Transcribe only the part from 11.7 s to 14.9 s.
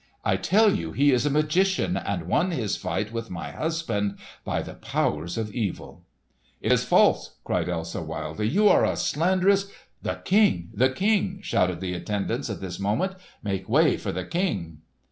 the attendants at this moment. "Make way for the King!"